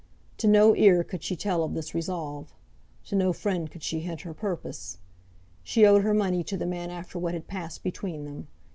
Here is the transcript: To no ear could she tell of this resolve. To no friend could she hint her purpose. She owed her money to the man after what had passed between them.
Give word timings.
To 0.39 0.47
no 0.47 0.75
ear 0.75 1.03
could 1.03 1.21
she 1.21 1.35
tell 1.35 1.61
of 1.63 1.75
this 1.75 1.93
resolve. 1.93 2.55
To 3.05 3.15
no 3.15 3.33
friend 3.33 3.69
could 3.69 3.83
she 3.83 3.99
hint 3.99 4.21
her 4.21 4.33
purpose. 4.33 4.97
She 5.61 5.85
owed 5.85 6.01
her 6.01 6.15
money 6.15 6.43
to 6.45 6.57
the 6.57 6.65
man 6.65 6.89
after 6.89 7.19
what 7.19 7.35
had 7.35 7.45
passed 7.47 7.83
between 7.83 8.25
them. 8.25 8.47